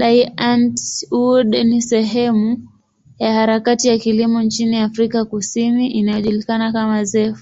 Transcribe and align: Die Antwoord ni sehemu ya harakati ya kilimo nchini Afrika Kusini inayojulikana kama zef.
Die 0.00 0.20
Antwoord 0.52 1.50
ni 1.68 1.80
sehemu 1.82 2.68
ya 3.18 3.32
harakati 3.32 3.88
ya 3.88 3.98
kilimo 3.98 4.42
nchini 4.42 4.76
Afrika 4.76 5.24
Kusini 5.24 5.88
inayojulikana 5.90 6.72
kama 6.72 7.04
zef. 7.04 7.40